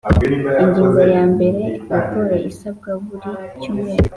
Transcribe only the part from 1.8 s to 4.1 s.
Raporo isabwa buri cyumweru